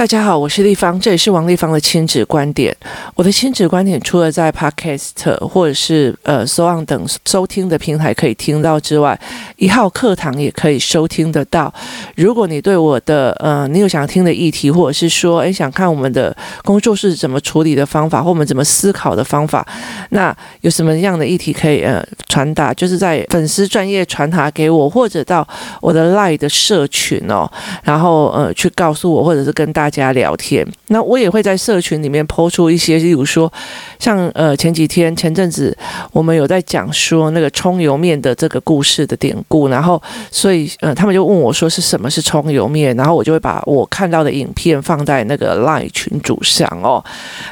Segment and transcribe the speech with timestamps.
[0.00, 2.74] 大家好，我是丽芳，这里是王丽芳的亲子观点。
[3.14, 9.20] 我的亲子观点除了在 Podcast 或者是呃 So On 等收听的平台可以听到之外，
[9.58, 11.70] 一号课堂也可以收听得到。
[12.16, 19.68] 如果你对我的呃，你有想听的议题，或者是说，诶，想看我们的工作室怎么处理的方法，或我们怎么思考的方法，
[20.08, 25.46] 那有什么样的议题可以呃传达，就是在粉丝专业传达给我，或者到
[25.82, 27.46] 我的 Line 的社群哦，
[27.82, 33.52] 然后呃去告诉我，或者是跟大家聊天，那我也会在社群里面抛出一些，例如说，
[33.98, 35.76] 像呃前几天前阵子
[36.12, 47.04] 我们有在讲说那个葱油面的这个故事的典故，然后所以呃他们就问我说是什么是葱油面，然后我就会把我看到的影片放在那个 Line 群组上哦。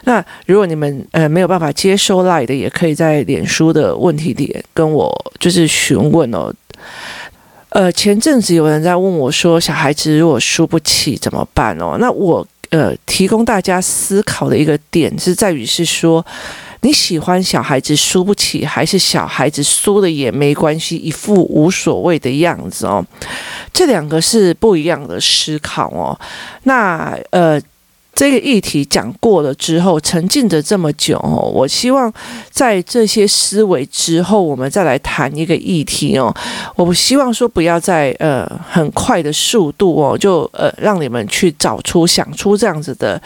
[0.04, 6.52] 那如果你们呃没有办法接收 Line 的，也可以在脸书的问题点跟我就是询问哦。
[7.70, 11.96] 呃，前阵子有人在问我说，小孩子如果输不起怎么办哦？
[12.00, 16.24] 那我呃提供大家思考的一个点是在于是说，
[16.80, 23.04] 你喜欢小孩子输不起，还是小孩子输了也没关系，一副无所谓的样子哦？
[23.72, 26.18] 这两个是不一样的思考哦。
[26.64, 27.60] 那呃。
[28.18, 32.12] 这个议题讲过了之后，沉浸着这么久哦，我希望
[32.50, 36.34] 在这些思维之后，我们再来谈一个议题哦。
[36.74, 43.22] 我不希望说不要在呃很快的速度哦，就呃让你们去找出想出这样子的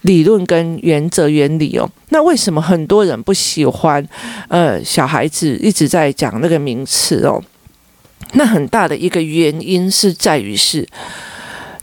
[0.00, 1.86] 理论跟原则原理哦。
[2.08, 4.02] 那为什么很多人不喜欢
[4.48, 7.38] 呃小孩子一直在讲那个名词哦？
[8.32, 10.88] 那很大的一个原因是在于是，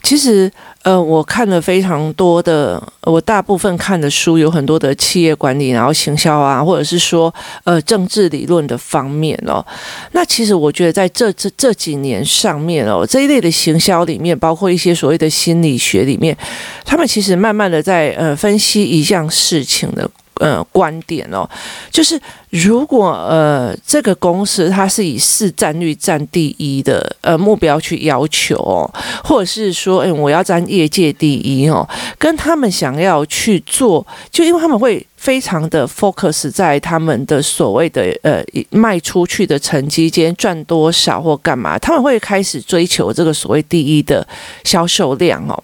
[0.01, 0.51] 其实。
[0.83, 7.33] 呃，我看了非常多的，我大部分看的书有很多的企业管理，然后行销啊，或者是说
[7.65, 9.65] 呃政治理论的方面哦。
[10.13, 16.37] 那其实我觉得在这这这几年上面哦，这一类的行销里面，包括一些所谓的心理学里面，
[16.85, 20.09] 他们其实慢慢的在呃分析一项事情的。
[20.39, 21.49] 呃，观点哦，
[21.91, 28.89] 就是如果呃这个公司它是以市占率占第一的呃目标去要求哦，
[29.23, 44.27] 或者是说，哎，我要占业界第一哦，跟他们想要去做，就因为他们会非常的 focus 在他们的所谓的呃卖出去的成绩间赚多少或干嘛，他们会开始追求这个所谓第一的
[44.63, 45.63] 销售量哦，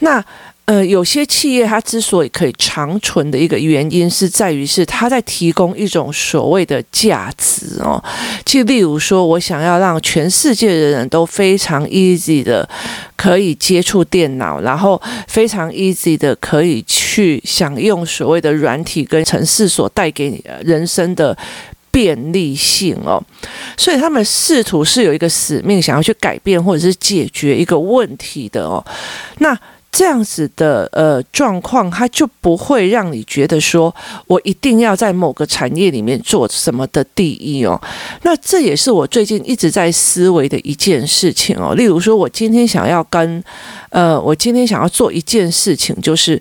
[0.00, 0.24] 那。
[0.68, 8.04] 呃，有些企业它之所以可以长存的一个原因，是在于是它在提供一种所谓的价值哦。
[8.44, 12.68] 就例如说，我想要让全世界的人都非常 easy 的
[13.16, 21.34] 可以接触电脑，然后非常 easy 的可以去享用所谓的软体跟城市所带给你的人生的
[21.90, 23.18] 便利性哦。
[23.78, 28.84] 所以他们试图是有一个使命，想要去改变或者是解决一个问题的哦。
[29.38, 29.58] 那
[29.90, 33.94] 这样子的呃状况，它就不会让你觉得说
[34.26, 37.80] 我一定要在某个产业里面做什么的第一哦。
[38.22, 41.74] 那这也是我最近一直在思维的一件事情哦。
[41.74, 43.42] 例如说，我今天想要跟
[43.90, 46.40] 呃，我今天想要做一件事情，就是。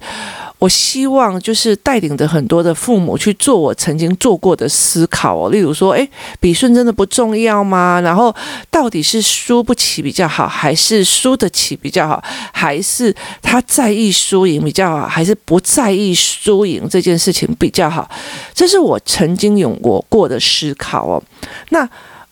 [0.60, 6.10] 我希望就是带领着很多的父母去做我曾经做过的思考哦，例如说，诶，
[6.40, 8.02] 比顺真的不重要吗？
[8.02, 8.36] 然后
[8.72, 12.24] 到底是输不起比较好，还是输得起比较好？
[12.52, 18.10] 还是他在意输赢比较好，还是不在意输赢这件事情比较好？
[18.54, 21.22] 这是我曾经有过过的思考哦。
[21.70, 21.88] 那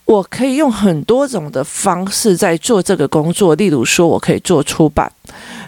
[0.05, 5.11] 我可以用很多种的方式在做这个工作，例如说，我可以做出版。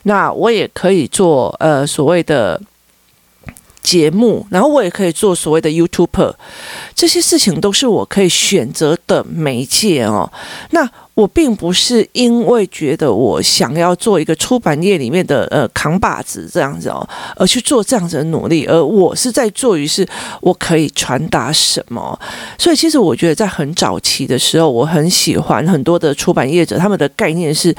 [0.04, 2.62] 那我也可以做呃所谓的
[3.82, 6.34] 节目，然后我也可以做所谓的 YouTuber，
[6.94, 10.30] 这些事情都是我可以选择的媒介哦。
[10.72, 17.08] 那我并不是因为觉得我想要做一个出版业里面的呃扛把子这样子哦，
[17.38, 20.06] 而去做这样子的努力，而我是在做于是
[20.42, 22.20] 我可以传达什么。
[22.58, 27.74] 所以其实我觉得在很早期的时候，我很喜欢很多的出版业者，他们的概念是。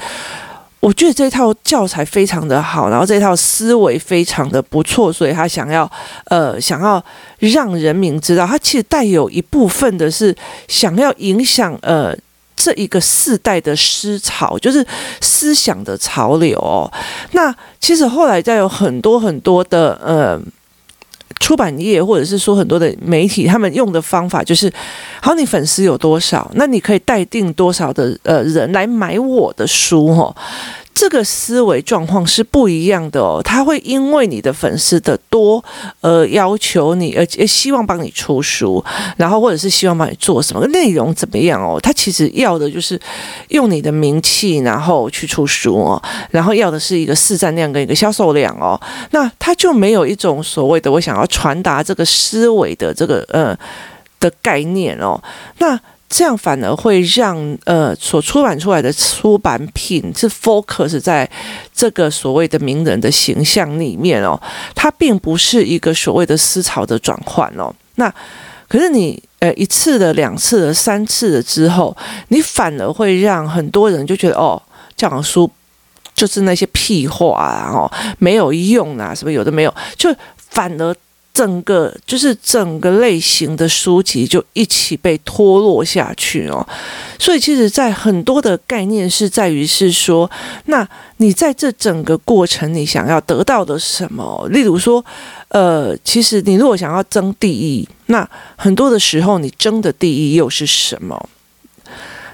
[0.79, 5.89] 我觉得这套教材非常的好，然后这套思维非常的不错，所以他想要
[6.25, 7.03] 呃想要
[7.39, 10.35] 让人民知道，他其实带有一部分的是
[10.67, 12.15] 想要影响呃
[12.55, 14.85] 这一个世代的思潮，就是
[15.21, 16.89] 思想的潮流哦。
[17.33, 20.39] 那其实后来在有很多很多的呃。
[21.39, 24.71] 出版业或者是说很多的媒体，他们用的方法就是：
[25.21, 30.35] 好，你粉丝有多少，那你可以带定多少的呃人来买我的书哦。
[30.99, 33.39] 这个思维状况是不一样的哦。
[33.41, 35.63] 他会因为你的粉丝的多，
[36.01, 38.83] 而要求你，而且希望帮你出书，
[39.15, 41.79] 然后或者是希望帮你做什么内容怎么样哦。
[41.79, 42.99] 他其实要的就是
[43.47, 48.77] 用你的名气，然后去出书哦，然后要的是一个市占量跟一个销售量哦。
[49.11, 53.57] 那他就没有一种所谓的我想要传达这个思维的这个呃
[54.19, 55.17] 的概念哦。
[55.59, 55.79] 那
[56.09, 61.29] 这样反而会让呃所出版出来的出版品是 focus 在
[61.71, 64.41] 这个所谓的名人的形象里面哦，
[64.73, 67.71] 它并不是一个所谓的思潮的转换哦。
[67.95, 68.11] 那
[68.67, 71.95] 可是你呃一次的、两次的、三次的之后，
[72.29, 74.59] 你反而会让很多人就觉得哦，
[74.97, 75.49] 这样书
[76.15, 80.09] 就是那些屁话啊，哦，没有用啊，什么有的没有，就
[80.49, 80.95] 反而。
[81.39, 86.67] 整个就是整个类型的书籍就一起被脱落下去哦，
[87.17, 90.29] 所以其实，在很多的概念是在于是说，
[90.65, 94.45] 那你在这整个过程，你想要得到的什么？
[94.51, 95.05] 例如说，
[95.47, 101.29] 呃，其实你如果想要争第一，那很多的时候，你争的第一又是什么？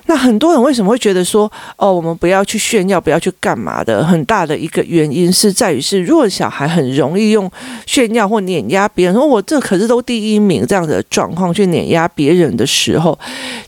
[0.08, 4.06] 那很多人为什么会觉得说，哦，我们不要去炫耀，不要去干嘛的？
[4.06, 7.50] 很大的一个原因是在于是，如果小孩很容易用
[7.88, 13.18] 炫耀或碾压别人，说我这可是都第一名这样的状况去碾压别人的时候，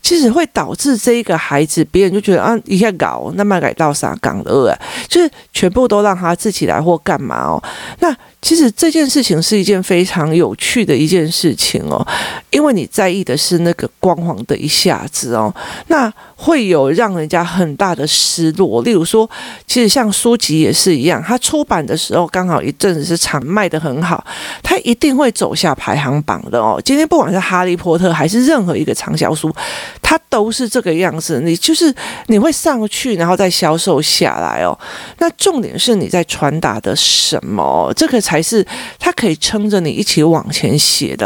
[0.01, 7.63] 其实会导致这一个孩子，别人就觉得啊，一下搞那么改到啥港的，就是全部都让他自己来或干嘛哦，
[7.99, 8.15] 那。
[8.39, 12.05] 其实这件事情是一件非常有趣的一件事情哦，
[12.51, 15.53] 因为你在意的是那个光环的一下子哦，
[15.87, 18.83] 那会有让人家很大的失落。
[18.83, 19.27] 例如说，
[19.65, 24.23] 其实像书籍也是一样，它出版的时候刚好一阵子是场卖得很好，
[24.61, 26.79] 它一定会走下排行榜的哦。
[26.85, 29.53] 今天不管是哈利波特还是任何一个畅销书，
[30.01, 31.41] 它都是这个样子。
[31.43, 31.93] 你就是
[32.27, 34.77] 你会上去，然后再销售下来哦。
[35.17, 37.91] 那重点是你在传达的什么？
[37.97, 38.21] 这个。
[38.27, 38.65] 才是
[38.99, 41.25] 他可以撑着你一起往前写的，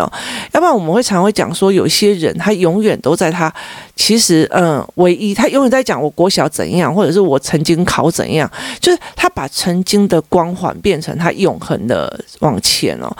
[0.51, 3.51] 要不然我们会常会讲说，有些人他永远都在他
[3.95, 8.47] 其实嗯，唯一他永远在讲我国小怎样，或者是我曾经考怎样，
[8.79, 13.11] 就是他把曾经的光环变成他永恒的往前哦。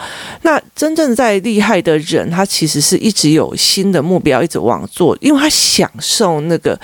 [0.42, 6.78] 那真正在厉害的人，他其实是一直有新的目标，一直往做，因为他享受那个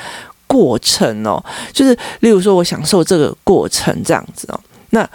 [0.49, 1.41] 过程哦，
[1.73, 4.59] 就是例如说我享受这个过程这样子哦，
[4.91, 5.09] 那。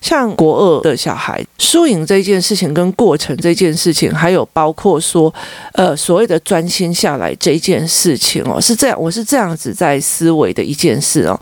[0.00, 5.32] 像国二的小孩，输赢这件事情跟过程这件事情，还有包括说，
[5.72, 11.40] 呃，所谓的专心下来这件事情哦，是这样，我是这样子在思维的一件事哦。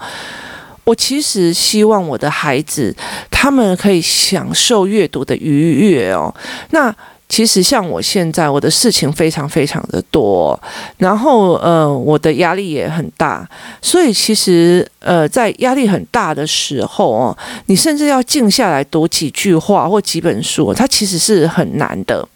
[0.85, 2.95] 我其实希望我的孩子
[3.31, 6.35] 他们可以享受阅读的愉悦哦。
[6.71, 6.95] 那。
[7.29, 10.59] 其实像我现在，我的事情非常非常的多，
[10.97, 13.47] 然后呃，我的压力也很大，
[13.83, 17.37] 所以其实呃，在压力很大的时候哦，
[17.67, 22.27] 你甚至要静下来读几句话或几本书，它其实是很难的。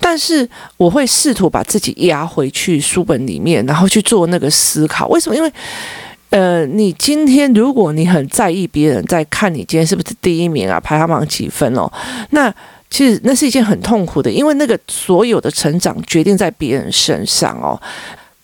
[0.00, 0.48] 但是
[0.78, 5.06] 我会试图把自己压回去书本里面，然后去做那个思考。
[5.08, 5.36] 为什么？
[5.36, 5.52] 因为
[6.30, 11.92] 呃，你今天如果你很在意别人在看你今天是不是第一名啊，排行榜几分哦，
[12.30, 12.52] 那。
[12.94, 17.74] 其实那是一件很痛苦的，因为那个所有的成长决定在别人身上哦。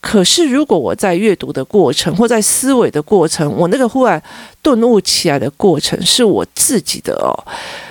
[0.00, 4.20] 可是如果我在阅读的过程或在思维的过程，我那个忽然
[4.60, 7.30] 顿悟起来的过程是我自己的哦。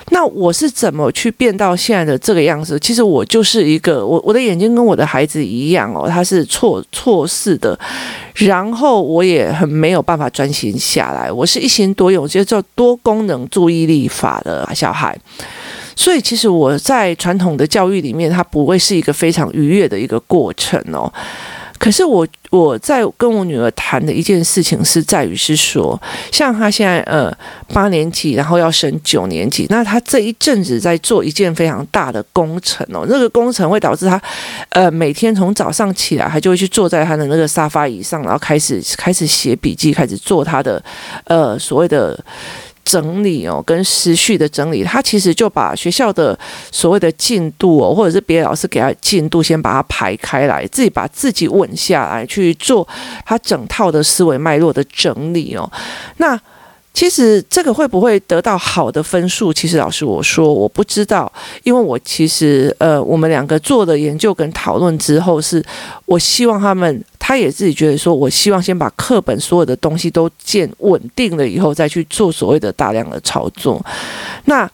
[0.10, 2.78] 那我是怎么去变到现在的这个样子？
[2.82, 7.80] 其实我就是一个我我的眼睛跟我的孩子一样哦，他是错错视的，
[8.34, 11.32] 然后我也很没有办法专心下来。
[11.32, 15.18] 我是一心多用，就叫多功能注意力法的小孩。
[16.00, 21.12] 所以，其实我在传统的教育里面，它不会是一个非常愉悦的一个过程哦。
[21.78, 26.02] 可是我我在跟我女儿谈的一件事情是在于是说，
[26.32, 27.30] 像她现在呃
[27.74, 33.06] 八年级，然后要升九年级，那她这一阵子在做一件非常大的工程哦。
[33.10, 34.22] 那个工程会导致她
[34.70, 40.82] 呃每天从早上起来，她就会去坐在她的那个沙发椅上，然后开始开始写笔记，开始做她的
[41.26, 42.18] 呃所谓的。
[42.90, 46.38] 整理哦，跟时序的整理，他其实就把学校的
[46.72, 52.88] 所谓的进度哦，或者是别的老师给他进度，先把它排开来，自己把自己稳下来去做
[53.24, 55.72] 他整套的思维脉络的整理哦。
[56.18, 56.40] 那
[57.00, 59.54] 其实这个会不会得到好的分数？
[59.54, 61.32] 其实老师我说我不知道，
[61.64, 65.64] 因为我其实呃，我们两个做的研究跟讨论之后，是
[66.06, 67.02] 我希望他们。
[67.18, 73.80] 他也自己觉得说，我希望先把课本所有的东西都建稳定了以后，再去做所谓的大量的操作。
[74.46, 74.70] 那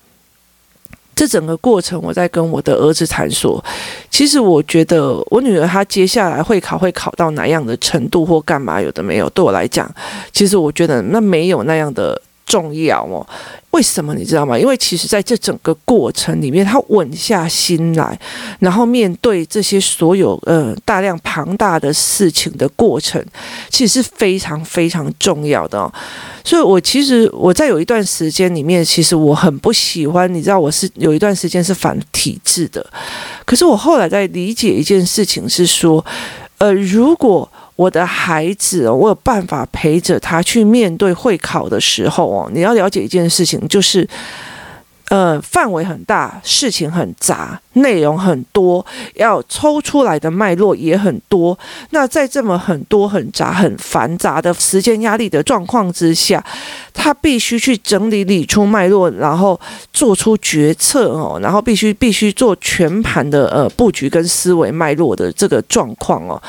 [1.16, 3.64] 这整个过程，我在跟我的儿子谈说，
[4.12, 9.90] 其实我觉得我女儿她接下来会考会考到哪样的程度或干嘛，有的没有，对我来讲，
[10.34, 13.26] 其实我觉得那没有那样的重要哦。
[13.72, 14.58] 为什么你知道吗？
[14.58, 18.18] 因为其实在这整个过程里面，他稳下心来，
[18.60, 23.22] 然后面对这些所有呃大量庞大的事情的过程，
[23.70, 25.92] 其实是非常非常重要的。
[26.44, 32.86] 所以，我其实我在有一段时间里面，其实我很不喜欢，你知道，我是有一段时间是反体制的。
[33.44, 36.06] 可是我后来在理解一件事情，是说，
[36.60, 42.50] 呃，如果我的孩子，我有办法陪着他去面对会考的时候哦。
[42.54, 44.08] 你要了解一件事情，就是，
[45.10, 51.58] 呃，范围很大，事情很杂，内容很多，要抽出来的脉络也很多。
[51.90, 56.42] 那在这么很多、很杂、很繁杂的时间压力的状况之下，
[56.94, 59.60] 他必须去整理、理出脉络，然后
[59.92, 66.42] 做出决策哦，然后必须必须做全盘的呃布局跟思维脉络的这个状况哦。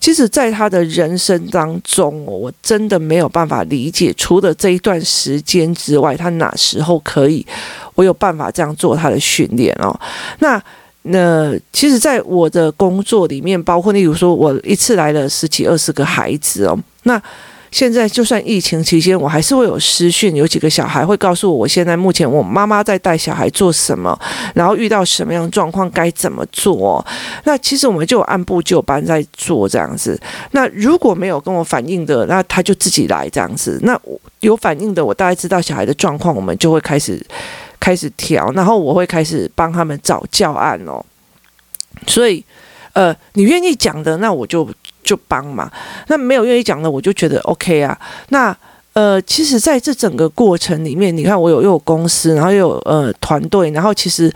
[0.00, 7.46] 其实，在他的人生当中，我真的没有办法理解，除了这一段时间之外，他哪时候可以，
[7.94, 9.94] 我有办法这样做他的训练哦。
[10.38, 10.60] 那
[11.02, 17.22] 那其实，在我的工作里面，包括例如说，我一次来了十几二十个孩子哦，那。
[17.70, 24.18] 现在就算疫情期间，我还是会有私讯，有几个小孩会告诉我，我现在目前我妈妈在带小孩做什么，
[24.54, 27.04] 然后遇到什么样的状况该怎么做。
[27.44, 30.20] 那其实我们就按部就班在做这样子。
[30.50, 33.78] 那如果没有跟我反映的，那他就自己来这样子。
[33.82, 33.98] 那
[34.40, 37.24] 有反应的，我大概知道小孩的状况，我们就会开始
[37.78, 41.04] 开始调，然后我会开始帮他们找教案哦。
[42.06, 42.44] 所以，
[42.94, 44.68] 呃，你愿意讲的，那我就。
[45.10, 45.68] 就帮嘛，
[46.06, 47.98] 那没有愿意讲的，我就觉得 OK 啊。
[48.28, 48.56] 那
[48.92, 54.32] 呃，其实在这整个过程里面，你看我有又有公司，然后又有呃团队，然后其实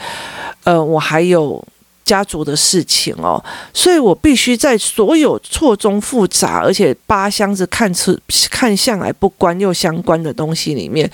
[0.64, 1.64] 呃我还有。
[2.04, 3.42] 家族的事情哦，
[3.72, 8.20] 所以我必须在所有错综复杂，而且八箱子看似
[8.50, 11.10] 看向来不关又相关的东西里面，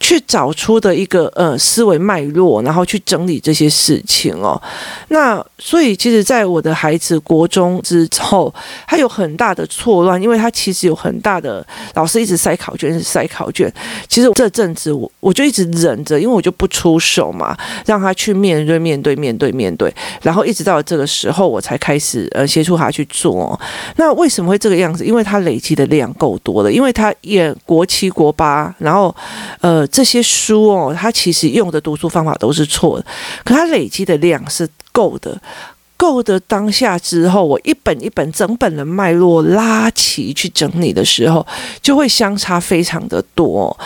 [0.00, 4.60] 去找出的一个呃思维脉络，然后去整理这些事情哦。
[5.08, 8.52] 那所以其实，在我的孩子国中之后，
[8.88, 11.64] 他有很大的错乱，因为他其实有很大的
[11.94, 13.72] 老师一直塞考卷，一直塞考卷。
[14.08, 19.94] 其实这阵子我我就一直忍着，因为我就不出手嘛，让他去面对面对面对面对。
[20.24, 23.60] 然后一直到这个时候，我才开始呃协助他去做。
[23.96, 25.04] 那为什么会这个样子？
[25.04, 29.14] 因为他累积的量够多了，因为他也国七国八，然后
[29.60, 33.04] 呃这些书哦，他其实用的读书方法都是错的，
[33.44, 35.40] 可他累积的量是够的。
[35.96, 41.46] 够的当下之后，我一本一本整本的脉络拉齐去整理的时候，
[41.80, 43.76] 就会相差非常的多。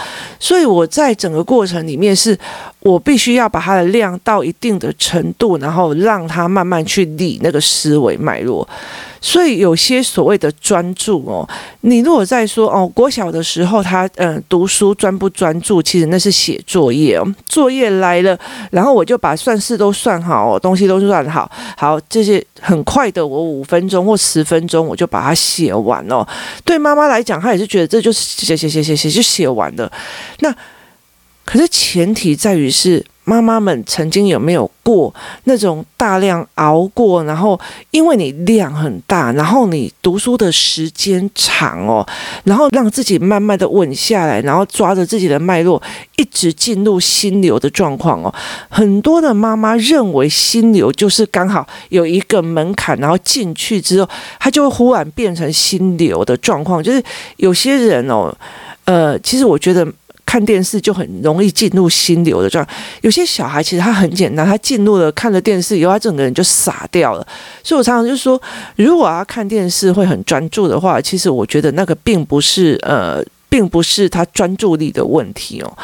[0.41, 2.37] 所以我在整个过程里面，是
[2.81, 8.67] 我必须要把它的量到一定的程度，然后让它慢慢去理那个思维脉络。
[9.21, 11.49] 所以有些所谓的专注哦，
[11.83, 18.39] 你如果在说哦，国小的时候他嗯、读书专不专注，其实那是写作业哦，作业来了，
[18.71, 26.27] 然后我就把算式都算好，东西都算好，好这些很快的，我五分钟或十分钟我就把它写完哦。
[26.65, 29.91] 对妈妈来讲，她也是觉得这就是写写写写写就写完了。
[30.41, 30.55] 那
[31.49, 33.03] 可是前提在于是。
[33.29, 35.15] 妈妈们曾经有没有过
[35.45, 42.03] 那种大量熬过，然后因为你量很大，然后你读书的时间长哦，
[42.45, 45.83] 然后让自己慢慢的稳下来，然后抓着自己的脉络，
[46.17, 48.35] 一直进入心流的状况哦。
[48.71, 54.09] 很多的妈妈认为心流就是刚好有一个门槛，然后进去之后，
[54.41, 56.83] 她就会忽然变成心流的状况。
[56.83, 57.05] 就是
[57.37, 58.35] 有些人哦，
[58.87, 59.87] 呃，其实我觉得。
[60.29, 62.75] 看电视就很容易进入心流的状态。
[63.01, 67.27] 有些小孩其实他很简单，他进入了看了电视以后，他整个人就傻掉了。
[67.65, 68.39] 所以我常常就说，
[68.77, 75.79] 如果要看电视会很专注的话，其实我觉得那个并不是呃，并不是他专注力的问题哦。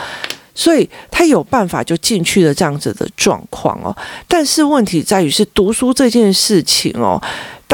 [0.54, 3.96] 所以他有办法就进去了这样子的状况哦。
[4.28, 7.18] 但是问题在于是读书这件事情哦。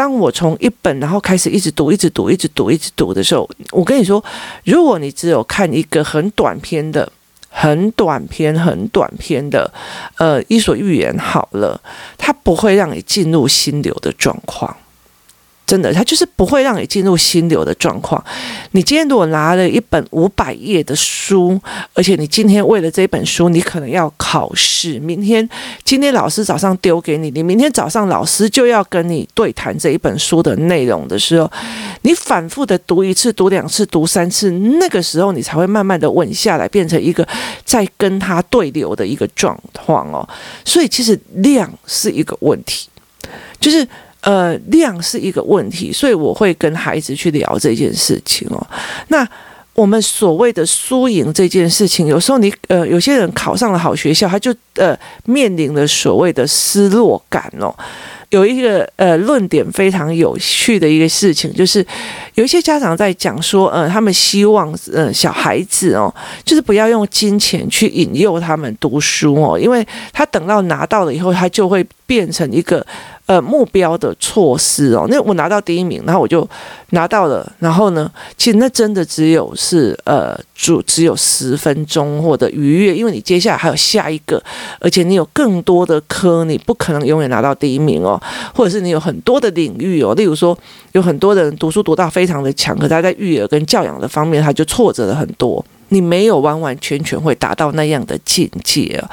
[0.01, 4.25] 当我从一本然后开始一直读，一直读，一直读，一直读的时候，我跟你说，
[4.65, 7.13] 如果你只有看一个很短篇的、
[7.51, 9.71] 很短篇、很短篇的，
[10.17, 11.79] 呃，《伊索寓言》好了，
[12.17, 14.75] 它不会让你进入心流的状况。
[15.71, 18.21] 真的，他就是不会让你进入心流的状况。
[18.73, 21.61] 你今天如果拿了一本五百页的书，
[21.95, 24.99] 而且你今天为了这本书，你可能要考试。
[24.99, 25.49] 明天，
[25.85, 31.49] 今天老师早上丢给你，你明天早上老师就要跟你对谈这一本书的内容的时候，
[32.03, 37.25] 你反复的读一次、读两次、读三次，那个时候你才会慢慢的稳下来，变成一个
[37.65, 40.29] 在跟他对流的一个状况哦。
[40.65, 42.89] 所以其实量是一个问题，
[43.61, 43.87] 就是。
[44.21, 48.67] 呃，量是一个问题，所以我会跟孩子去聊这件事情哦。
[49.09, 49.27] 那
[49.73, 57.75] 我们所谓的输赢这件事情，有时候你呃，有些人考上了好学校，他就呃面临了所谓的失落感哦。
[58.29, 61.85] 有一个呃论点非常有趣的一个事情，就是
[62.35, 72.85] 有一些家长在讲说，呃，他们希望呃小孩子哦，就是不要用金钱去引诱他们读书哦，因为他等到拿到了以后，他就会变成一个。
[73.31, 76.45] 呃，目标的措施哦，那我拿到第一名，然后我就
[76.89, 84.43] 拿到了，然后呢，其实那真的只有是呃，只只有十分钟或者愉悦，因为你接下来还有下一个，
[84.81, 88.21] 而且你有更多的科，你不可能永远拿到第一名哦，
[88.53, 90.59] 或者是你有很多的领域哦，例如说
[90.91, 99.09] 有很多的人读书读到非常的强，可他在育儿跟教养的方面他就挫折了很多，你没有完完全全会达到那样的境界哦，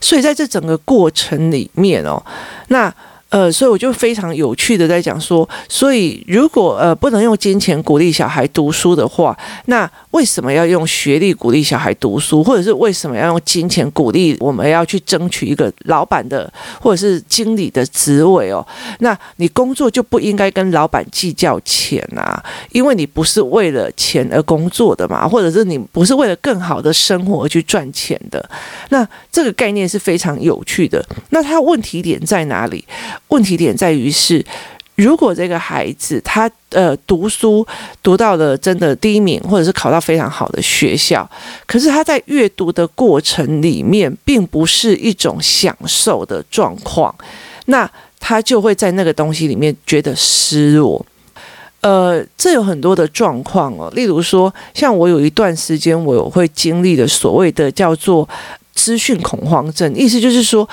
[0.00, 2.20] 所以在这整个过程里面哦，
[2.66, 2.92] 那。
[3.32, 9.34] 呃，所以我就非常有趣的在讲说，所以如果呃不能用金钱鼓励小孩读书的话，
[9.66, 18.62] 那为什么要用学历鼓励小孩读书，或者是为什么要用金钱鼓励我们要去争取一个老板的或者是经理的职位哦？
[18.98, 28.46] 那你工作就不应该跟老板计较钱啊，因为你不是为了钱而工作的嘛，或者是你不是为了更好的生活而去赚钱的。
[28.90, 31.02] 那这个概念是非常有趣的。
[31.30, 32.84] 那它问题点在哪里？
[33.28, 34.44] 问题点在于是，
[34.96, 37.66] 如果这个孩子他呃读书
[38.02, 41.28] 读到了真的第一名，或者是考到非常好的学校，
[41.66, 47.14] 可是他在阅读的过程里面，并不是一种享受的状况，
[47.66, 51.04] 那他就会在那个东西里面觉得失落。
[51.80, 58.28] 呃，这有很多的状况哦，例如说，像我有一段时间，我会经历的所谓的叫做
[58.74, 60.68] 资讯恐慌症，意思就是说。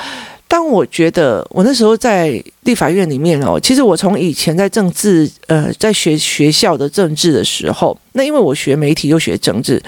[0.49, 9.81] 当我觉得我那时候在立法院里面哦，其实我从以前在政治呃，在学学校的政治的时候，那因为我学媒体又学政治，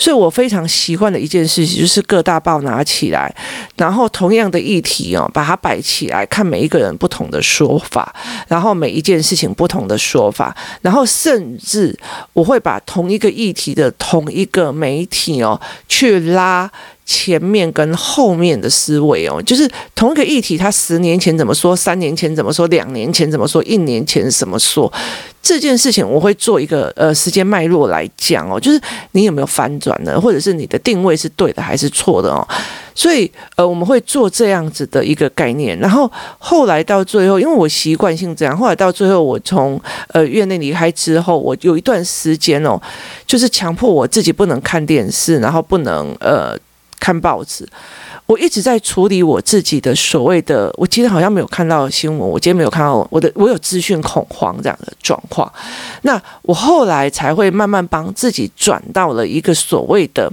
[0.00, 3.32] 所以我非常习惯的一件事情就是各大报拿起来，
[3.76, 8.12] 然后同样的议题哦，把它摆起来看每一个人不同的说法，
[8.48, 11.96] 然后每一件事情不同的说法，然后甚至
[12.32, 16.68] 我会把同一个议题的同一个媒体哦去拉。
[17.10, 24.90] 前面跟后面的思维哦，就是同一个议题，他十年前怎么说，三年前怎么说，两年前怎么说，一年前怎么说，
[25.42, 32.46] 这件事情我会做一个呃时间脉络来讲哦，就是你有没有翻转呢，或者是你的定位是对的还是错的哦，
[32.94, 39.80] 所以呃我们会做这样子的一个概念，然后后来到最后，因为我习惯性这样，后来到最后我从
[40.12, 42.80] 呃院内离开之后，我有一段时间哦，
[43.26, 46.56] 就是强迫我自己不能看电视，然后不能呃。
[47.00, 47.66] 看报纸，
[48.26, 55.50] 我一直在处理我自己的所谓的，我今天好像没有看到新闻，我今天没有看到我的，我有资讯恐慌这样的状况。
[56.02, 60.30] 那我后来才会慢慢帮自己转到了一个所谓的。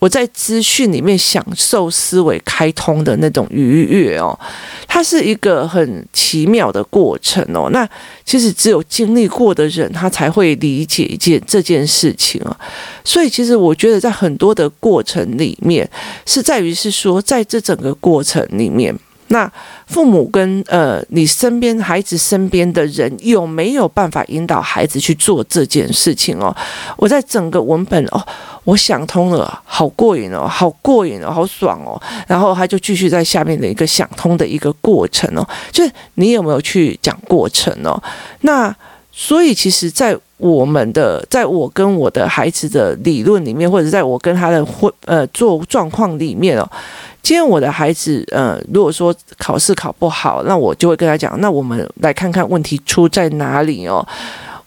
[0.00, 4.36] 我在资讯里面享受思维开通的那种愉悦哦，
[4.88, 7.68] 它是一个很奇妙的过程哦。
[7.70, 7.88] 那
[8.24, 12.58] 其实只有经历过的人，他才会理解一件这件事情啊。
[13.04, 15.88] 所以其实我觉得，在很多的过程里面，
[16.24, 18.98] 是在于是说，在这整个过程里面。
[19.32, 19.50] 那
[19.86, 26.54] 父母跟呃你身边孩子身边的人有没有办法引导孩子去做这件事情哦？
[26.96, 28.20] 我在整个文本哦，
[28.64, 32.00] 我想通了，好过瘾哦，好过瘾哦，好爽哦。
[32.26, 38.02] 然后他就继续在下面的一个想通的一个过程哦，就是你有没有去讲过程哦？
[38.40, 38.74] 那
[39.12, 46.68] 所以其实，在我们的，在我跟我的孩子的理论里面，或者在我跟他的会呃做状况里面哦。
[47.22, 54.06] 今天我的孩子，呃，如果说考试考不好，那我就会跟他讲，那我们来看看问题出在哪里哦，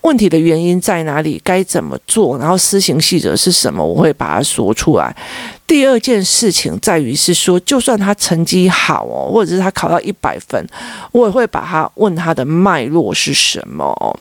[0.01, 5.15] 问题的原因在哪里，该怎么做，然后施行细则是什么，我会把它说出来。
[5.65, 10.63] 第二件事情在于是说，就算他成绩好哦，或者是他考到一百分，
[11.11, 14.19] 我也会把他问他的脉络是什么。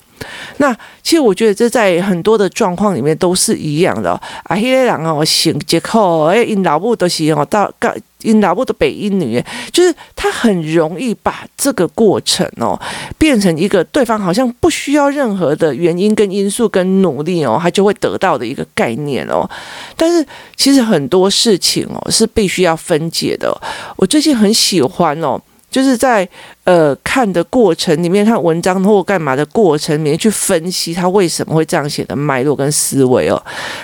[0.59, 4.13] 那其实我觉得这在很多的状况里面都是一样的。
[4.45, 12.81] 啊，那个人哦，性格好，哎，因老母都是哦，到到因老母的北一女，就是他很容易把这个过程哦，
[13.19, 19.49] 变成一个对方好像不需要任何的原因跟因素跟努力哦，他就会得到的一个概念哦。
[19.97, 23.53] 但是其实很多事情哦是必须要分解的。
[23.97, 25.41] 我最近很喜欢哦。
[25.73, 26.29] 就是在
[26.65, 33.43] 呃看的过程里面，看文章或干嘛的过程里面去分析他为什么会这样写的脉络跟思维哦。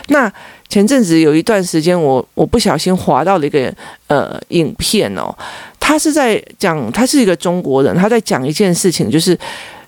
[0.08, 0.30] 那
[0.68, 3.72] 前阵子有一段时间，我我不小心划到了一个
[4.08, 5.34] 呃影片哦，
[5.80, 9.38] 他是在讲，他是一个中国人，他在讲一件事情，就是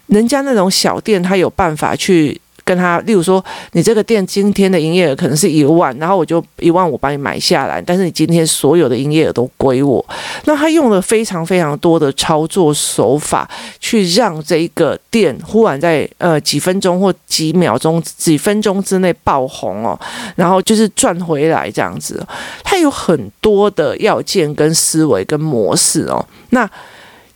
[0.07, 2.41] 人家那种小店，他有办法去。
[2.71, 10.05] 跟他，例如说，你这个店今天的营业额可能是一万，然后我就一万五把你买下来，但是你今天所有的营业额都归我。
[10.45, 19.99] 那他用了非常非常多的操作手法，去让这一个店忽然在呃几分钟或几秒钟、几分钟之内爆红哦，
[20.37, 22.25] 然后就是赚回来这样子。
[22.63, 26.71] 他有很多的要件跟思维跟模式哦，那。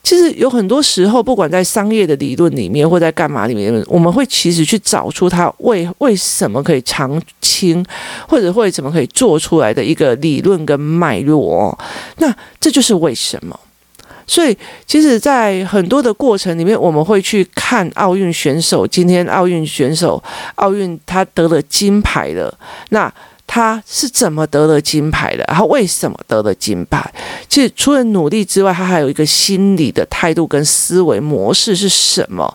[0.05, 7.83] 其实有很多时候，不管在商业的理论里面，或在干嘛里面，我们会其实去找出它为为什么可以长青，
[8.29, 11.77] 或者会怎么可以做出来的一个理论跟脉络。
[12.19, 13.59] 那这就是为什么。
[14.27, 18.87] 所以，其实，在很多的过程里面，我们会去看奥运选手。
[18.87, 20.23] 今天奥运选手，
[20.57, 22.55] 奥运他得了金牌了，
[22.91, 23.11] 那。
[23.47, 25.45] 他是怎么得了金牌的？
[25.47, 27.13] 然后为什么得了金牌？
[27.49, 32.53] 其实除了努力之外，他还有一个心理的态度跟思维模式是什么？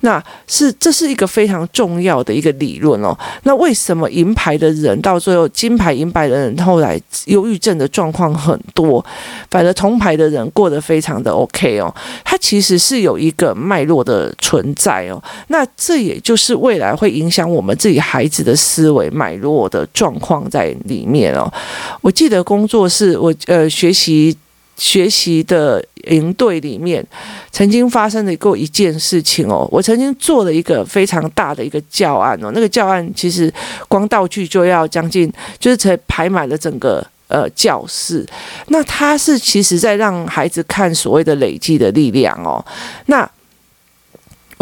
[0.00, 3.16] 那是这是一个非常重要的一个理论哦。
[3.44, 9.02] 那为什么银牌的人到最后金牌、银牌的人后来忧郁症的状况很多，
[9.50, 11.94] 反而铜牌的人过得非常的 OK 哦？
[12.24, 15.22] 他其实是有一个脉络的存在哦。
[15.46, 20.31] 那这也就是未来会影响我们自己孩子的思维脉络的状况。
[20.32, 21.52] 放在里面哦，
[22.00, 24.34] 我记得工作室我呃学习
[24.78, 27.06] 学习的营队里面
[27.50, 33.52] 曾经发生的过一件事情哦，我曾经做了一个非常大的一个教案哦，那个教案其实
[33.88, 38.26] 光道具就要将近，就是才排满了整个呃教室，
[38.68, 42.64] 那他是其实在让孩子看所谓的累积的力量哦，
[43.04, 43.28] 那。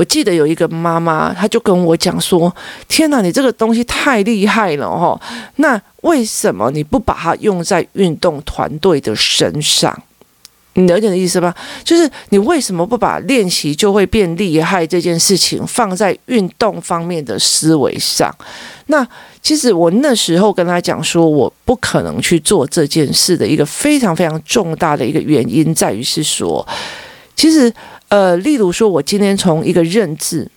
[0.01, 2.51] 我记得有一个妈妈，她就跟我讲说
[2.89, 5.21] ：“天哪，你这个东西太厉害了哦！
[5.57, 9.95] 那为什么你不把它用在运动团队的身上？
[10.73, 11.55] 你了解的意思吧？
[11.85, 18.35] 就是你为什么不把练习就会变厉害这件事情放在运动方面的思维上？
[18.87, 19.07] 那
[19.43, 26.67] 其实我那时候跟她讲说，我不可能去做这件事的一个非常非常重大的一个原因，在于是说，
[27.37, 27.71] 其实。
[28.11, 30.49] 呃，例如说，我今天从一个认字，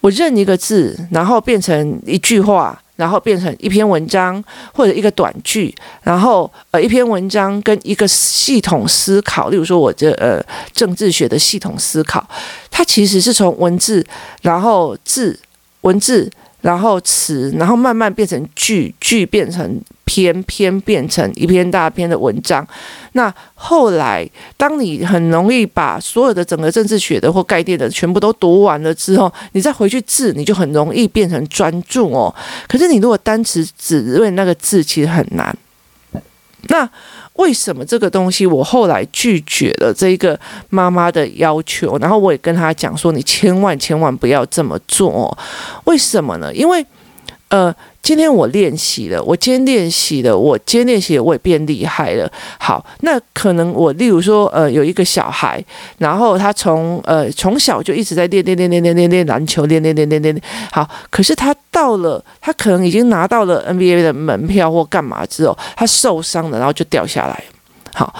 [0.00, 10.40] 我认一个字，然后变成一句话，然后变成一篇文章或者一个短句，然后呃一篇文章跟一个系统思考，例如说我这呃
[10.72, 12.26] 政治学的系统思考，
[12.70, 14.06] 它其实是从文字，
[14.42, 15.38] 然后字，
[15.82, 16.30] 文字。
[16.64, 19.78] 然后词，然后慢慢变成句，句变成
[20.14, 22.64] 篇，篇变成一篇大篇的文章。
[23.12, 32.32] 那后来，当你很容易把所有的整个政治学的或概念的全部都读完了之后，你再回去字，你就很容易变成专注哦。
[32.68, 35.56] 可是你如果单词只认那个字，其实很难。
[36.68, 36.88] 那
[37.34, 40.38] 为什么这个东西我后来拒绝了这一个
[40.70, 41.98] 妈妈的要求？
[41.98, 45.36] 然后我也跟她讲说，你千万千万不要这么做哦。
[45.84, 46.54] 为什么呢？
[46.54, 46.84] 因为
[47.54, 47.74] 呃。
[48.04, 52.30] 今天我练习了，我今天练习了，我今天练习了，我也变厉害了。
[52.58, 55.64] 好，那可能我例如说，呃，有一个小孩，
[55.96, 60.44] 然后他从呃从小就一直在练练练练练练练篮球，练练练练练练。
[60.70, 67.42] 好，可是他到了，他可能已经拿到了 NBA 的门票或干嘛之后，他受伤了，然后就掉下来。
[67.94, 68.14] 好，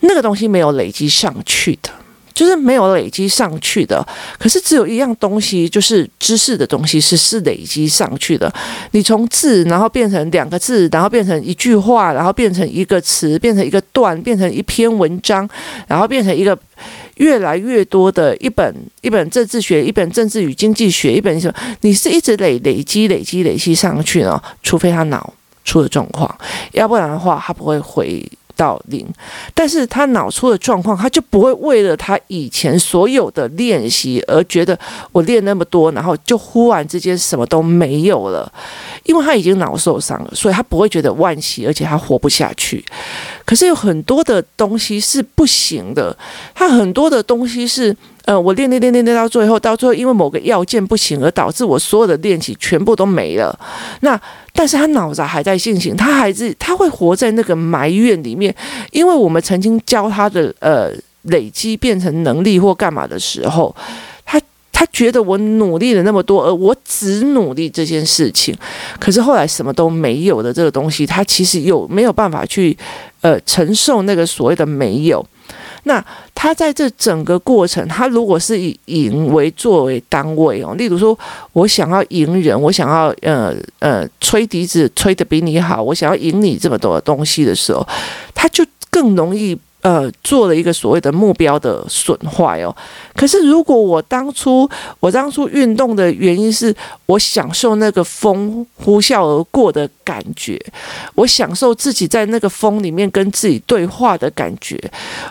[0.00, 1.90] 那个东西没有累积上去的。
[2.34, 4.04] 就是没有累积上去的，
[4.38, 8.52] 可是只有一样东西，就是知识的东西是是累积上去的。
[8.90, 15.48] 你从字，然后变成两个字，然后变成一句话，然后变成一个词，变成一个段，变成一篇文章，
[15.86, 16.58] 然后变成一个
[17.18, 21.54] 越来越多的一本一本政治学，一本政治与经济学，一本什么？
[21.82, 24.42] 你是一直累累积累积累积上去呢？
[24.62, 25.32] 除非他脑
[25.64, 26.36] 出了状况，
[26.72, 28.28] 要不然的话，他不会回。
[28.56, 29.06] 到零，
[29.54, 34.78] 但是他脑出的状况，他就不会为了他以前所有的练习而觉得
[35.12, 38.50] 我练那么多，然后就忽然之间什么都没有了，
[39.04, 42.84] 因为他已经脑受伤了，所以他不会觉得惋惜，而且他活不下去。
[43.44, 46.16] 可是有很多的东西是不行的，
[46.54, 47.96] 他很多的东西是。
[48.26, 53.54] 呃，我练练练练练到最后，到最后因为某个要件不行而导致我所有的练习全部都没了。
[54.00, 54.18] 那
[54.56, 58.54] 但是他脑子还在进行，他还是他会活在那个埋怨里面，
[58.92, 63.74] 因为我们曾经教他的呃累积变成能力或干嘛的时候，
[64.24, 64.40] 他
[64.72, 68.56] 他觉得我努力了那么多，而我只努力这件事情，
[69.00, 72.76] 可是后来什么都没有的这个东西，他其实有没有办法去
[73.22, 75.24] 呃承受那个所谓的没有？
[75.82, 76.02] 那
[76.44, 81.18] 他在这整个过程，他如果是以赢为作为单位哦，例如说，
[81.54, 87.88] 我想要赢人，我想要呃呃吹笛子吹得比你好，我想要赢你这么多东西的时候，
[88.34, 92.74] 他就更容易呃做了一个所谓的目标的损坏哦。
[93.14, 94.68] 可是如果我当初
[94.98, 96.74] 我当初运动的原因是
[97.06, 100.58] 我享受那个风呼啸而过的感觉，
[101.14, 104.78] 我享受自己在那个风里面跟自己对话的感觉，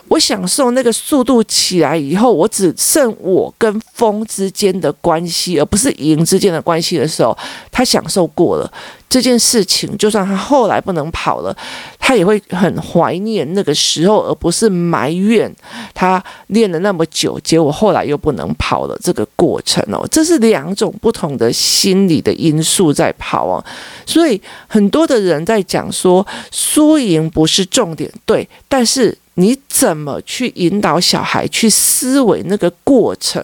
[0.08, 7.36] 我享受那个速度起来以后，我只剩我跟风之间的关系，而不是赢之间的关系的时候，
[7.72, 8.72] 他享受过了。
[9.14, 11.56] 这件事情，就算他后来不能跑了，
[12.00, 15.56] 他也会很怀念那个时候，而不是埋怨
[15.94, 20.04] 他练了那么久，结果后来又不能跑了这个过程哦。
[20.10, 23.64] 这是两种不同的心理的因素在跑哦。
[24.04, 29.16] 所以很多的人在讲说，输赢不是重点，对，但是。
[29.36, 33.44] 你怎么去引导小孩去思维那个过程，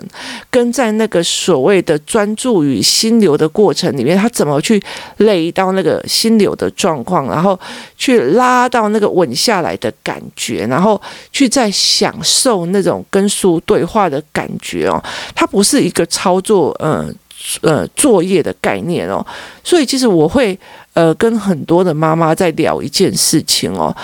[0.52, 4.80] 跟在那个所谓的专注于心流的过程里面，他怎么去
[5.17, 7.60] 累到那个心流的状况，然后
[7.97, 15.04] 去拉到那个稳下来的感觉，然后去再享受那种跟书对话的感觉哦。
[15.34, 17.13] 它不是一个操作，嗯
[17.62, 19.25] 呃，呃作业的概念哦。
[19.63, 20.56] 所以其实我会
[20.93, 23.95] 呃跟很多的妈妈在聊一件事情哦。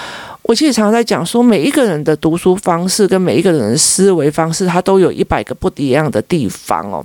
[0.47, 7.03] 我其实常常在讲说，每一个人的读书方式跟每一个人的思维方式，它都有一百个不一样的地方哦。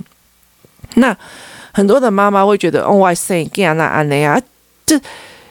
[0.93, 1.15] 那
[1.71, 4.39] 很多的妈妈会觉得，哦，哇塞，这样那安那呀，
[4.85, 4.99] 这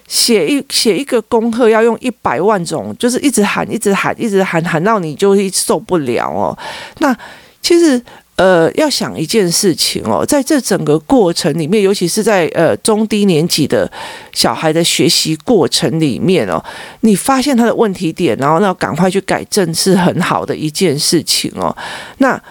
[0.06, 6.56] 写一写一个功课要用一百万种，就是一直喊，一直喊，一直喊，喊到你就会受不了哦。
[6.98, 7.16] 那
[7.60, 8.00] 其实。
[8.40, 13.90] 呃，要想一件事情哦，在这整个过程里面，尤其是在呃中低年级的
[14.32, 16.64] 小孩的学习过程里面哦，
[17.00, 21.76] 你发现他的问题点，然后要赶快去改正，是很好的一件事情哦。
[22.16, 22.42] 那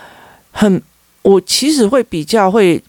[0.52, 0.80] 很，
[1.24, 2.80] 我其实会比较会。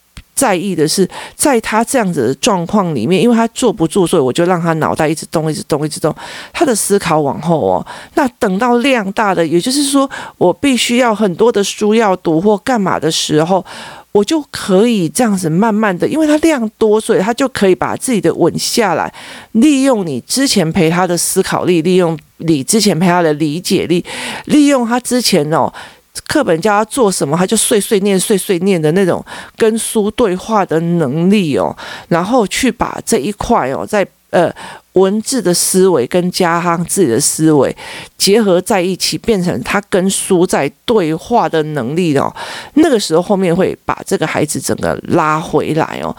[0.40, 6.14] 在意的是，在他这样子的状况里面，因为他坐不住，所以我就让他脑袋一直动，一直动，一直动，
[6.50, 7.86] 他的思考往后哦。
[8.14, 13.62] 那等到量大的，也就是说，我必须要很多的书要读或干嘛的时候，
[14.12, 19.12] 我就可以这样子慢慢的，因为他量多，所以他就可以把自己的稳下来，
[19.52, 24.02] 利用你之前陪他的思考力，利用你之前陪他的理解力，
[24.46, 25.70] 利用他之前哦。
[26.26, 29.24] 课本叫他做什么，他就碎碎念、碎碎念的那种
[29.56, 31.74] 跟书对话的能力哦，
[32.08, 34.52] 然后去把这一块哦，在呃
[34.94, 37.74] 文字的思维跟加上自己的思维
[38.18, 42.34] 结合在一起，变成他跟书在对话的能力哦。
[42.74, 46.14] 那个时候后面会把这个孩子整个拉回来哦，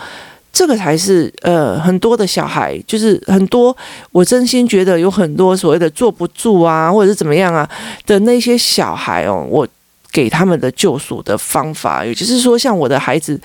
[0.54, 3.76] 这个才是呃很多的小孩，就是很多
[4.12, 7.70] 我真心觉得有很多所谓的坐不住啊，或者是怎么样啊
[8.06, 9.68] 的那些小孩哦，我。
[10.12, 13.40] 给他们的救赎的方法，也就是说，像我的孩子，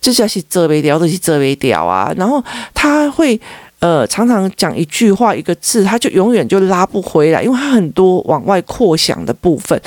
[0.00, 2.12] 就是要去遮微掉，都去遮微掉啊。
[2.16, 3.40] 然后他会
[3.80, 9.80] 呃常常讲一句话一个字，他就永远就拉不回来，因为他很多往外扩想的部分。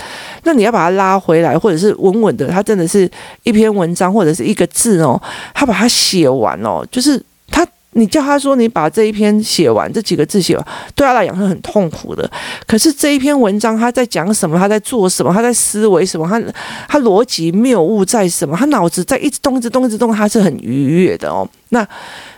[0.44, 3.10] 那你要把他拉回来，或者是稳稳的，他真的是
[3.44, 5.22] 一篇文章或者是一个字哦，
[5.54, 7.22] 他把它写完哦，就是。
[7.98, 12.30] 你叫他说，你把这一篇写完，这几个字写完，对他来讲是很痛苦的。
[12.68, 14.58] 可是这一篇文章他在讲什么？
[14.58, 15.34] 他在做什么？
[15.34, 16.28] 他在思维什么？
[16.28, 16.42] 他
[16.88, 18.56] 他逻辑谬误在什么？
[18.56, 21.48] 他脑子在一直动，一直动，一直动，他是很愉悦的哦。
[21.70, 21.88] 那。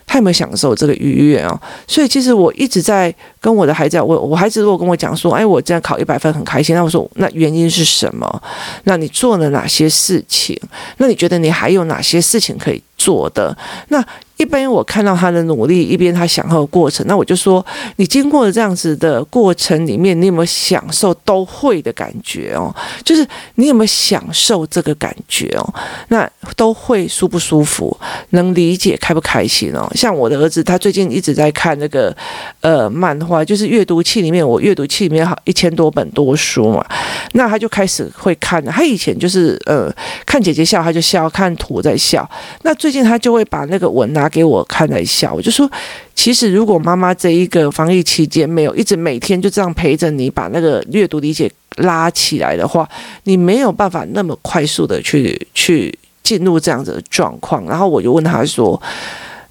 [0.10, 1.62] 他有没有享受这个愉悦哦？
[1.86, 8.42] 所以其实我一直在跟我的孩子，我我孩子如果跟我讲说，哎，我这样考一百分很开心，那我说，那原因是什么？
[8.86, 10.58] 那你做了哪些事情？
[10.96, 13.54] 那你觉得你还有哪些事情可以做的？
[13.90, 14.02] 那
[14.38, 17.66] 一边我看到他的努力，一边他享受的过程，那我就说，
[17.98, 22.74] 你经过了这样子的过程里面，你有没有享受都会的感觉哦？
[23.04, 25.74] 就是你有没有享受这个感觉哦？
[26.10, 27.96] 那都会舒不舒服？
[28.30, 29.90] 能理解开不开心哦？
[29.96, 32.16] 像我的儿子，他最近一直在看那个
[32.62, 36.86] 呃漫画，就是阅读器里面，我阅读器里面好一千多本多书嘛，
[37.34, 38.64] 那他就开始会看。
[38.66, 39.92] 他以前就是呃
[40.26, 42.30] 看姐姐笑他就笑，看图在笑。
[42.62, 45.34] 那最近他就会把那个文拿他给我看了一下。
[45.34, 45.70] 我就说，
[46.14, 52.88] 其实如果妈妈这一个防疫期间没有一直每天就这样陪着你，把那个阅读理解拉起来的话，
[53.24, 57.66] 你没有办法那么快速的去去进入这样子的状况。
[57.66, 58.82] 然后我就问他说。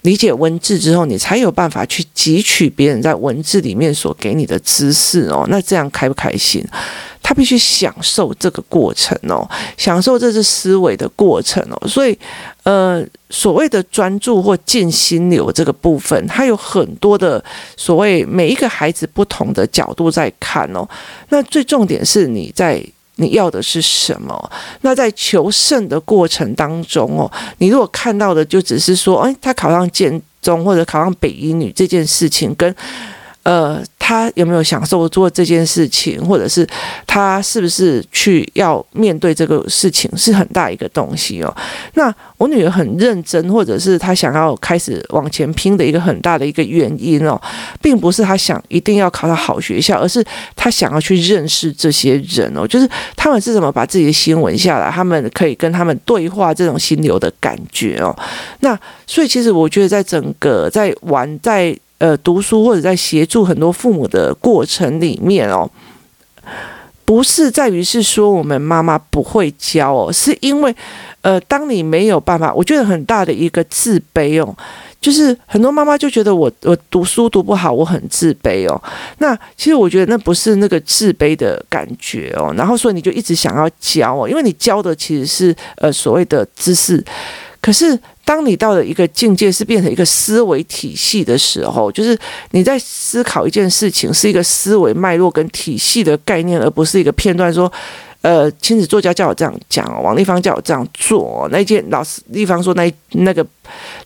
[0.07, 5.45] 理解文字之后，你才有办法去汲取别人在文字里面所给你的知识哦。
[5.51, 6.65] 那这样开不开心？
[7.21, 9.43] 他必须享受这个过程哦，
[9.77, 11.89] 享受这是思维的过程哦。
[11.89, 12.17] 所以，
[12.63, 17.45] 呃，所谓的专注或静心流这个部分，它有很多的
[17.77, 20.89] 所谓每一个孩子不同的角度在看哦。
[21.31, 22.81] 那最重点是你在。
[23.17, 24.51] 你要的是什么？
[24.83, 32.75] 那在求胜的过程当中哦，你如果看到的就只是说，哎，他考上建中或者考上北一女这件事情，跟
[33.43, 36.65] 呃，他有没有享受做这件事情，或者是
[37.09, 41.53] 他是不是去要面对这个事情，是很大一个东西哦。
[41.95, 47.37] 那我女儿很认真，或者是她想要开始往前拼的一个很大的一个原因哦，
[47.83, 58.17] 并不是她想一定要考到好学校，而是她想要去认识这些人哦，就是他们是怎么把自己的心稳下来，他们可以跟他们对话这种心流的感觉哦。
[58.61, 65.71] 那所以其实我觉得，在整个在玩在呃读书或者在协助很多父母的过程里面哦，
[67.05, 70.75] 不是在于是说我们妈妈不会教哦，是因为
[71.23, 74.55] 呃，当你没有办法，我觉得很大的一个自卑哦，
[75.01, 78.81] 就是很多妈妈就觉得我我读书读不好，我很自卑哦。
[79.19, 87.05] 那其实我觉得那不是那个自卑的感觉哦，然后所以你就一直想要教哦，因为你教的其实是呃所谓的知识。
[87.61, 92.19] 可是，当你到了一个境界，是变成一个思维体系的时候，就是
[92.51, 97.55] 你在思考一件事情，是一个思维脉络跟体系的概念，而不是一个片段。
[97.55, 97.73] 说，
[98.23, 103.47] 呃，亲子作家叫我这样讲，王丽芳叫我这样做，那件老师丽芳说那那个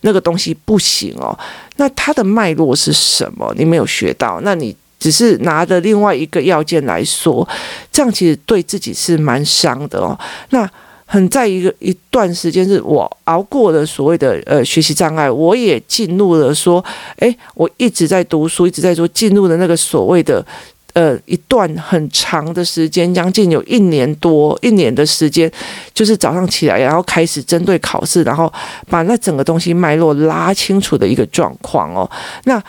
[0.01, 1.35] 那个东西不行哦。
[1.77, 3.51] 那它的脉络是什么？
[3.57, 7.49] 你没有学到，那你只是拿着另外一个要件来说，
[7.91, 10.15] 这样其实对自己是蛮伤的哦。
[10.51, 10.69] 那。
[11.11, 16.81] 很在一个一段时间，是我熬过了所谓的呃学习障碍，我也进入了说，
[17.17, 20.45] 诶，我一直在读书，一直在说，进入了那个所谓的
[20.93, 25.51] 呃一段很长的时间，将近有一年多一年的时间，
[25.93, 28.49] 就是早上起来，然后开始针对考试，然后
[28.89, 32.09] 把那整个东西脉络拉清楚的一个状况哦，
[32.45, 32.63] 那。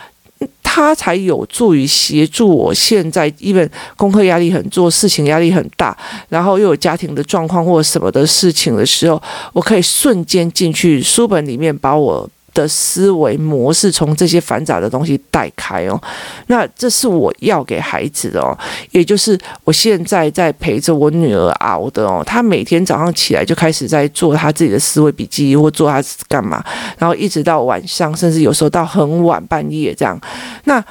[0.75, 5.95] 他才有助于协助我现在，因为功课压力很，做事情压力很大，
[6.29, 9.21] 然后又有家庭的状况或什么的事情的时候，
[9.53, 12.27] 我可以瞬间进去书本里面把我。
[12.53, 16.01] 的思维模式从这些繁杂的东西带开哦，
[16.47, 18.57] 那这是我要给孩子的哦，
[18.91, 26.63] 也就是我现在在陪着我女儿熬的哦，她每天早上起来就开始在做她自己的思维笔记或做她干嘛，
[26.97, 30.19] 然后一直到晚上，甚至有时候到很晚半夜这样，
[30.65, 30.83] 那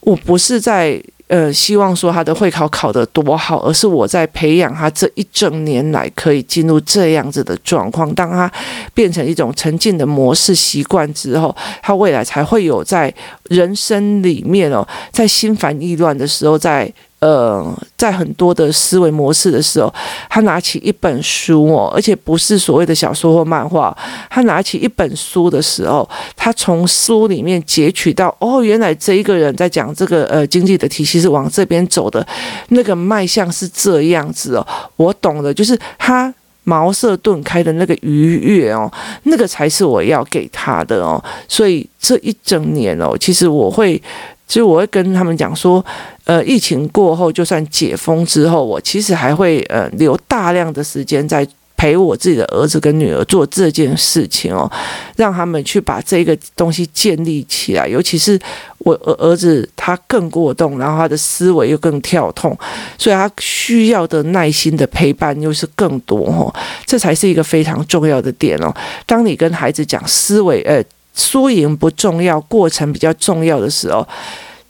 [0.00, 1.02] 我不是在。
[1.28, 8.14] 呃，希望说他的会考考得多好，而是我在培养他这一整年来可以进入这样子的状况。
[8.14, 8.50] 当他
[8.94, 13.12] 变成一种沉浸的模式习惯之后，他未来才会有在
[13.44, 16.92] 人生里面哦，在心烦意乱的时候，在。
[17.18, 19.92] 呃，在很多的思维模式的时候，
[20.28, 23.96] 他拿起一本书哦，而且不是所谓的小说或漫画，
[24.28, 32.24] 他拿起一本书的时候，他从书里面截取到哦，原来这一个人在讲这个呃经济的体系是往这边走的，
[32.68, 36.32] 那个脉象是这样子哦，我懂了，就是他
[36.64, 44.00] 茅塞顿开的那个愉悦哦，那个才是我要给他的哦，所以这一整年哦，其实我会。
[44.48, 45.84] 所以我会跟他们讲说，
[46.24, 54.70] 呃，疫情过后，就算解封之后，我其实还会呃留大量的时间在陪我自己的儿子跟女儿做这件事情哦，
[55.16, 57.86] 让他们去把这个东西建立起来。
[57.86, 58.40] 尤其是
[58.78, 62.56] 我儿儿子，他更过动，然后他的思维又更跳动，
[62.96, 66.54] 所以他需要的耐心的陪伴又是更多哦。
[66.86, 68.74] 这才是一个非常重要的点哦。
[69.04, 70.82] 当你跟孩子讲思维，呃。
[71.16, 74.06] 输赢不重要，过程比较重要的时候，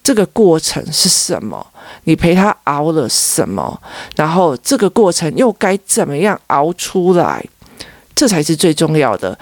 [0.03, 1.67] 这个过程是什么？
[2.05, 3.79] 你陪他熬了什么？
[4.15, 7.45] 然后这个过程又该怎么样熬出来？
[8.15, 9.39] 这才是最重要的。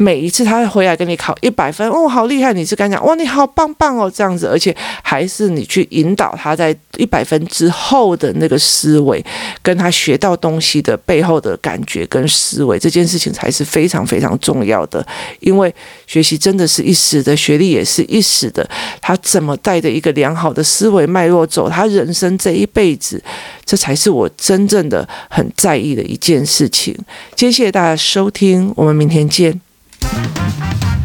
[0.00, 2.54] 每一次他回来跟你考一百分，哦，好厉害！
[2.54, 9.22] 你是刚讲，哇，你好棒棒哦，这样子，而且还是你去引导他在一百分之后的那个思维，
[9.60, 15.06] 跟他学到东西的背后的感觉跟思维，这件事情才是非常非常重要的。
[15.40, 15.72] 因为
[16.06, 18.66] 学习真的是一时的，学历也是一时的，
[19.02, 23.22] 他怎么带着一个良好的思维脉络走，他人生这一辈子，
[23.66, 26.96] 这才是我真正的很在意的一件事情。
[27.36, 29.60] 谢谢大家收听，我们明天见。
[30.02, 30.99] Thank you.